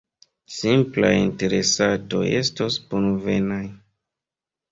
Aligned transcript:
Simplaj 0.53 1.11
interesatoj 1.17 2.23
estos 2.39 2.79
bonvenaj. 2.93 3.63